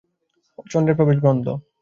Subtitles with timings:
[0.65, 1.47] চন্দ্রের প্রবেশ চন্দ্র।